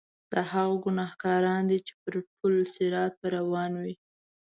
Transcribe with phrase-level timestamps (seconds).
[0.31, 3.95] دا هغه ګناګاران دي چې پر پل صراط به روان وي.